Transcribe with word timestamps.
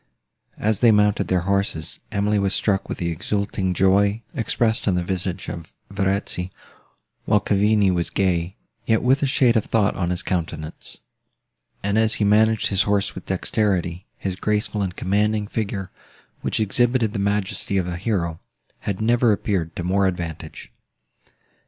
As 0.57 0.79
they 0.79 0.89
mounted 0.91 1.27
their 1.27 1.41
horses, 1.41 1.99
Emily 2.11 2.39
was 2.39 2.55
struck 2.55 2.89
with 2.89 2.97
the 2.97 3.11
exulting 3.11 3.71
joy, 3.75 4.23
expressed 4.33 4.87
on 4.87 4.95
the 4.95 5.03
visage 5.03 5.47
of 5.47 5.75
Verezzi, 5.91 6.49
while 7.25 7.39
Cavigni 7.39 7.91
was 7.91 8.09
gay, 8.09 8.55
yet 8.87 9.03
with 9.03 9.21
a 9.21 9.27
shade 9.27 9.55
of 9.55 9.65
thought 9.65 9.95
on 9.95 10.09
his 10.09 10.23
countenance; 10.23 10.97
and, 11.83 11.99
as 11.99 12.15
he 12.15 12.23
managed 12.23 12.69
his 12.69 12.81
horse 12.81 13.13
with 13.13 13.27
dexterity, 13.27 14.07
his 14.17 14.35
graceful 14.35 14.81
and 14.81 14.95
commanding 14.95 15.45
figure, 15.45 15.91
which 16.41 16.59
exhibited 16.59 17.13
the 17.13 17.19
majesty 17.19 17.77
of 17.77 17.87
a 17.87 17.95
hero, 17.95 18.39
had 18.79 19.01
never 19.01 19.31
appeared 19.31 19.75
to 19.75 19.83
more 19.83 20.07
advantage. 20.07 20.71